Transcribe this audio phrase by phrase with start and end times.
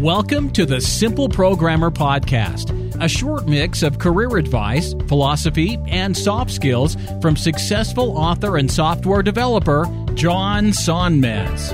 [0.00, 6.50] Welcome to the Simple Programmer Podcast, a short mix of career advice, philosophy, and soft
[6.50, 9.84] skills from successful author and software developer
[10.14, 11.70] John Sonmez.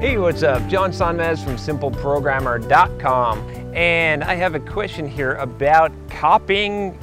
[0.00, 0.66] Hey, what's up?
[0.70, 3.38] John Sonmez from SimpleProgrammer.com,
[3.74, 6.98] and I have a question here about copying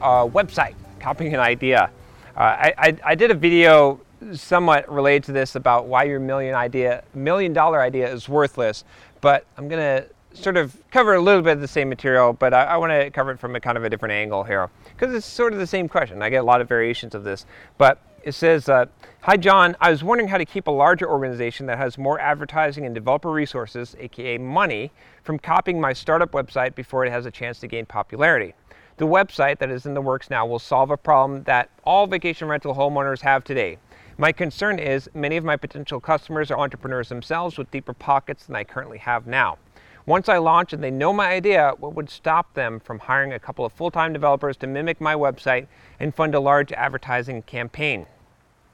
[0.00, 1.90] a website, copying an idea.
[2.36, 4.00] Uh, I, I, I did a video
[4.32, 8.84] somewhat related to this about why your million idea, million dollar idea is worthless,
[9.20, 12.64] but I'm gonna sort of cover a little bit of the same material, but I,
[12.64, 15.26] I want to cover it from a kind of a different angle here because it's
[15.26, 16.22] sort of the same question.
[16.22, 17.46] I get a lot of variations of this,
[17.78, 18.86] but it says, uh,
[19.22, 22.84] "Hi John, I was wondering how to keep a larger organization that has more advertising
[22.84, 24.90] and developer resources, aka money,
[25.22, 28.54] from copying my startup website before it has a chance to gain popularity."
[28.96, 32.46] The website that is in the works now will solve a problem that all vacation
[32.46, 33.78] rental homeowners have today.
[34.16, 38.54] My concern is many of my potential customers are entrepreneurs themselves with deeper pockets than
[38.54, 39.58] I currently have now.
[40.06, 43.40] Once I launch and they know my idea, what would stop them from hiring a
[43.40, 45.66] couple of full time developers to mimic my website
[45.98, 48.06] and fund a large advertising campaign?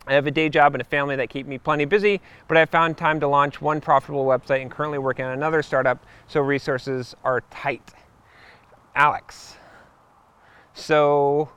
[0.07, 2.67] I have a day job and a family that keep me plenty busy, but I
[2.67, 7.15] found time to launch one profitable website and currently working on another startup, so resources
[7.25, 7.93] are tight.
[8.95, 9.57] Alex.
[10.75, 11.51] So,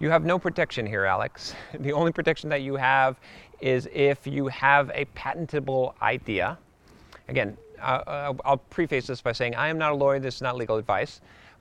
[0.00, 1.54] you have no protection here, Alex.
[1.80, 3.18] The only protection that you have
[3.60, 6.58] is if you have a patentable idea.
[7.28, 10.56] Again, uh, I'll preface this by saying I am not a lawyer, this is not
[10.56, 11.20] legal advice,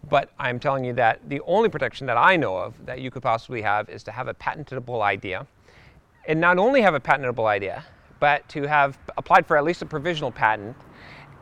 [0.09, 3.23] but I'm telling you that the only protection that I know of that you could
[3.23, 5.45] possibly have is to have a patentable idea.
[6.27, 7.83] And not only have a patentable idea,
[8.19, 10.75] but to have applied for at least a provisional patent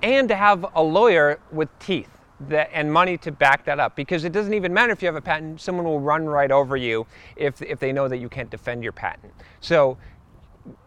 [0.03, 2.14] and to have a lawyer with teeth
[2.49, 5.15] that, and money to back that up because it doesn't even matter if you have
[5.15, 8.49] a patent someone will run right over you if, if they know that you can't
[8.49, 9.33] defend your patent.
[9.61, 9.97] So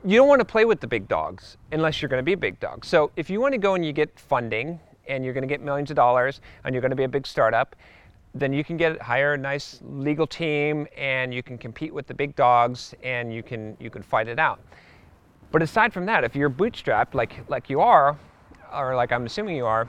[0.04, 2.36] you don't want to play with the big dogs unless you're going to be a
[2.36, 5.42] big dog so if you want to go and you get funding and you're going
[5.42, 7.76] to get millions of dollars and you're going to be a big startup
[8.34, 12.14] then you can get hire a nice legal team and you can compete with the
[12.14, 14.60] big dogs and you can you can fight it out.
[15.50, 18.18] But aside from that if you're bootstrapped like like you are
[18.72, 19.88] or like i'm assuming you are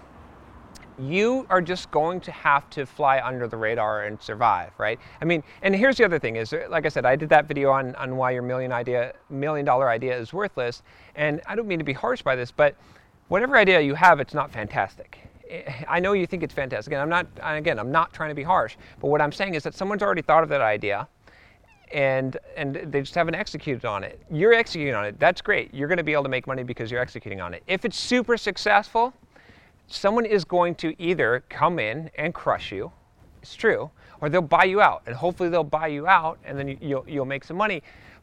[0.99, 4.99] you are just going to have to fly under the radar and survive, right?
[5.21, 7.71] I mean, and here's the other thing is, like I said, I did that video
[7.71, 10.83] on, on why your million idea, million dollar idea is worthless.
[11.15, 12.75] And I don't mean to be harsh by this, but
[13.29, 15.19] whatever idea you have, it's not fantastic.
[15.87, 18.43] I know you think it's fantastic, and I'm not, again, I'm not trying to be
[18.43, 21.07] harsh, but what I'm saying is that someone's already thought of that idea
[21.91, 24.21] and and they just haven't executed on it.
[24.29, 25.19] You're executing on it.
[25.19, 25.73] That's great.
[25.73, 27.63] You're going to be able to make money because you're executing on it.
[27.65, 29.13] If it's super successful,
[29.89, 32.91] someone is going to either come in and crush you,
[33.41, 33.89] it's true,
[34.21, 37.25] or they'll buy you out, and hopefully they'll buy you out, and then you'll you'll
[37.25, 37.81] make some money.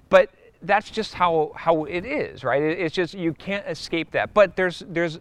[0.09, 0.31] But
[0.63, 2.63] that's just how how it is, right?
[2.63, 4.35] It's just you can't escape that.
[4.35, 5.21] But there's there's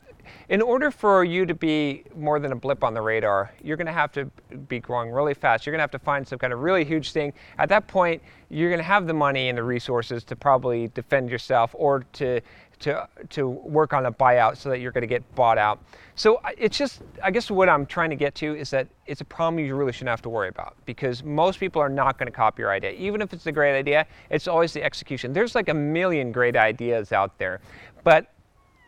[0.50, 3.88] in order for you to be more than a blip on the radar, you're going
[3.88, 4.26] to have to
[4.68, 5.66] be growing really fast.
[5.66, 7.34] You're going to have to find some kind of really huge thing.
[7.58, 11.30] At that point, you're going to have the money and the resources to probably defend
[11.30, 12.42] yourself or to
[12.80, 15.80] to, to work on a buyout so that you're going to get bought out.
[16.16, 19.26] So it's just, I guess what I'm trying to get to is that it's a
[19.26, 22.32] problem you really shouldn't have to worry about because most people are not going to
[22.32, 22.92] copy your idea.
[22.92, 25.34] Even if it's a great idea, it's always the execution.
[25.34, 27.62] There's like a million great ideas out there,
[28.04, 28.35] but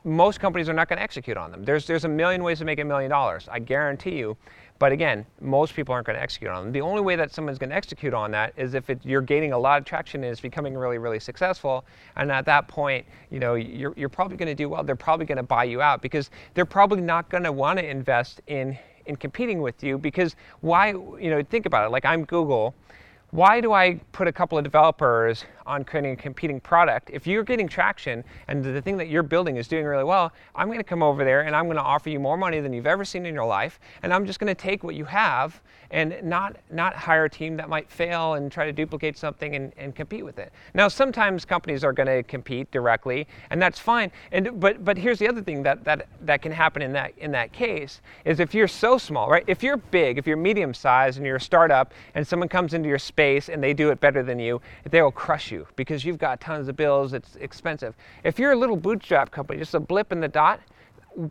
[0.07, 1.63] most companies are not going to execute on them.
[1.63, 4.37] There's, there's a million ways to make a million dollars, I guarantee you.
[4.79, 6.71] But again, most people aren't going to execute on them.
[6.71, 9.51] The only way that someone's going to execute on that is if it, you're gaining
[9.51, 11.83] a lot of traction and it's becoming really, really successful.
[12.15, 14.83] And at that point, you know, you're, you're probably going to do well.
[14.83, 17.85] They're probably going to buy you out because they're probably not going to want to
[17.85, 20.89] invest in in competing with you because why?
[20.89, 21.91] You know, think about it.
[21.91, 22.75] Like I'm Google
[23.31, 27.09] why do I put a couple of developers on creating a competing product?
[27.11, 30.67] If you're getting traction and the thing that you're building is doing really well, I'm
[30.67, 32.87] going to come over there and I'm going to offer you more money than you've
[32.87, 35.61] ever seen in your life, and I'm just going to take what you have
[35.91, 39.73] and not not hire a team that might fail and try to duplicate something and,
[39.77, 40.51] and compete with it.
[40.73, 44.11] Now, sometimes companies are going to compete directly, and that's fine.
[44.31, 47.31] And but but here's the other thing that that that can happen in that in
[47.31, 49.43] that case is if you're so small, right?
[49.47, 52.89] If you're big, if you're medium sized and you're a startup, and someone comes into
[52.89, 56.17] your space and they do it better than you, they will crush you because you've
[56.17, 57.13] got tons of bills.
[57.13, 57.95] It's expensive.
[58.23, 60.59] If you're a little bootstrap company, just a blip in the dot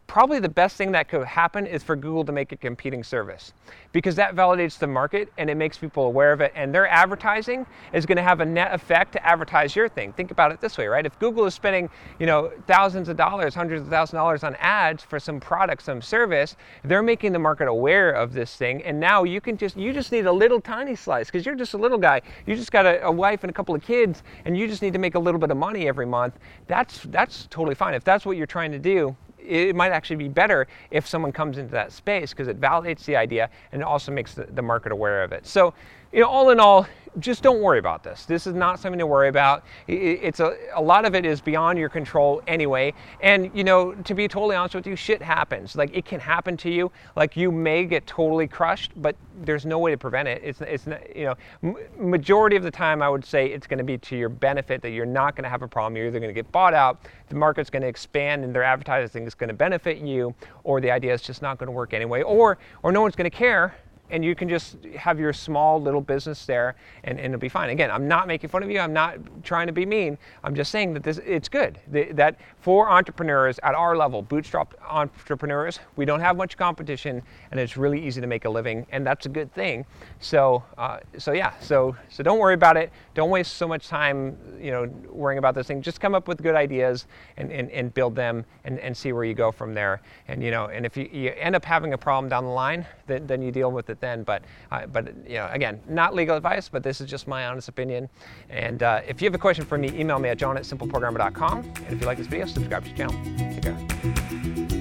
[0.07, 3.53] probably the best thing that could happen is for Google to make a competing service
[3.93, 7.65] because that validates the market and it makes people aware of it and their advertising
[7.93, 10.13] is going to have a net effect to advertise your thing.
[10.13, 11.07] Think about it this way, right?
[11.07, 11.89] If Google is spending,
[12.19, 15.83] you know, thousands of dollars, hundreds of thousands of dollars on ads for some product,
[15.83, 19.77] some service, they're making the market aware of this thing and now you can just
[19.77, 22.21] you just need a little tiny slice because you're just a little guy.
[22.47, 24.95] You just got a, a wife and a couple of kids and you just need
[24.95, 26.39] to make a little bit of money every month.
[26.67, 27.95] That's that's totally fine.
[27.95, 31.59] If that's what you're trying to do, it might actually be better if someone comes
[31.59, 34.93] into that space because it validates the idea and it also makes the, the market
[34.93, 35.47] aware of it.
[35.47, 35.75] So,
[36.13, 36.87] you know, all in all,
[37.19, 38.27] just don't worry about this.
[38.27, 39.65] This is not something to worry about.
[39.89, 42.93] It's a, a lot of it is beyond your control anyway.
[43.23, 45.77] And you know, to be totally honest with you, shit happens.
[45.77, 46.93] Like it can happen to you.
[47.15, 50.43] Like you may get totally crushed, but there's no way to prevent it.
[50.45, 53.99] It's it's you know, majority of the time I would say it's going to be
[53.99, 55.97] to your benefit that you're not going to have a problem.
[55.97, 59.27] You're either going to get bought out, the market's going to expand, and their advertising
[59.27, 62.23] is going to benefit you, or the idea is just not going to work anyway,
[62.23, 63.75] or or no one's going to care
[64.11, 67.71] and you can just have your small little business there and, and it'll be fine.
[67.71, 68.79] Again i'm not making fun of you.
[68.79, 70.19] I'm not trying to be mean.
[70.45, 71.79] I'm just saying that this it's good.
[71.89, 77.77] That for entrepreneurs at our level bootstrap entrepreneurs we don't have much competition and it's
[77.77, 79.85] really easy to make a living and that's a good thing.
[80.21, 82.91] So uh, so yeah so so don't worry about it.
[83.15, 85.83] Don't waste so much time you know worrying about this thing.
[85.83, 87.07] Just come up with good ideas
[87.37, 90.03] and, and, and build them and, and see where you go from there.
[90.29, 92.87] And you know and if you, you end up having a problem down the line
[93.07, 94.23] then, then you deal with it it then.
[94.23, 97.69] But, uh, but you know, again, not legal advice, but this is just my honest
[97.69, 98.09] opinion.
[98.49, 101.59] And uh, if you have a question for me, email me at john at simpleprogrammer.com.
[101.59, 103.15] And if you like this video, subscribe to the channel.
[103.37, 104.76] Take care.